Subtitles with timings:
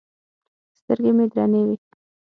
[0.79, 1.75] سترګې مې درنې وې.